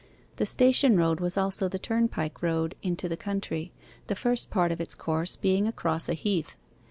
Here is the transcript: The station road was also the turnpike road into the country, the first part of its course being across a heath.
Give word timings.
The 0.37 0.47
station 0.47 0.97
road 0.97 1.19
was 1.19 1.37
also 1.37 1.67
the 1.67 1.77
turnpike 1.77 2.41
road 2.41 2.73
into 2.81 3.07
the 3.07 3.15
country, 3.15 3.71
the 4.07 4.15
first 4.15 4.49
part 4.49 4.71
of 4.71 4.81
its 4.81 4.95
course 4.95 5.35
being 5.35 5.67
across 5.67 6.09
a 6.09 6.15
heath. 6.15 6.57